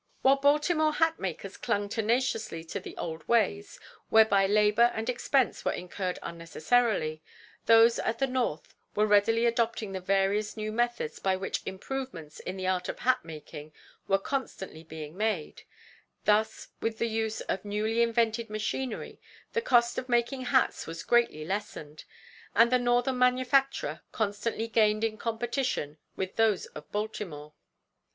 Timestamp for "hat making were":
12.97-14.17